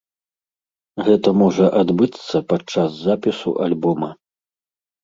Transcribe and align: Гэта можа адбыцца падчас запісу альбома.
Гэта 1.09 1.29
можа 1.43 1.65
адбыцца 1.83 2.37
падчас 2.55 2.89
запісу 3.07 3.49
альбома. 3.69 4.15